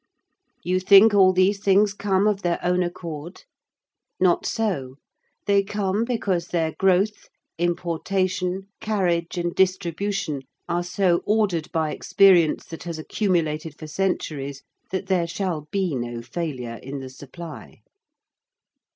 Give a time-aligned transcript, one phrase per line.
[0.63, 3.43] You think all these things come of their own accord?
[4.19, 4.95] Not so:
[5.45, 12.81] they come because their growth, importation, carriage, and distribution are so ordered by experience that
[12.85, 17.83] has accumulated for centuries that there shall be no failure in the supply.